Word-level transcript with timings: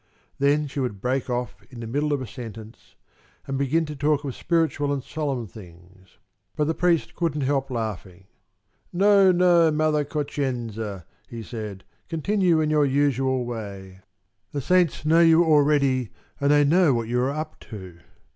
Then 0.39 0.65
she 0.65 0.79
would 0.79 0.99
break 0.99 1.29
off 1.29 1.61
in 1.69 1.79
the 1.79 1.85
middle 1.85 2.11
of 2.11 2.23
a 2.23 2.25
sentence 2.25 2.95
and 3.45 3.55
begin 3.55 3.85
to 3.85 3.95
talk 3.95 4.23
of 4.23 4.33
spiritual 4.33 4.91
and 4.91 5.03
solemn 5.03 5.45
things, 5.45 6.17
but 6.55 6.63
the 6.65 6.73
priest 6.73 7.13
couldn't 7.13 7.41
help 7.41 7.69
laughing. 7.69 8.23
"No, 8.91 9.31
no, 9.31 9.69
mother 9.69 10.03
Concenza!" 10.03 11.05
he 11.29 11.43
said, 11.43 11.83
"continue 12.09 12.59
in 12.59 12.71
your 12.71 12.83
usual 12.87 13.45
way. 13.45 13.99
The 14.53 14.61
saints 14.61 15.05
know 15.05 15.19
you 15.21 15.43
already, 15.43 16.09
and 16.39 16.49
they 16.49 16.63
know 16.63 16.95
what 16.95 17.07
you 17.07 17.21
are 17.21 17.29
up 17.29 17.59
to." 17.69 17.99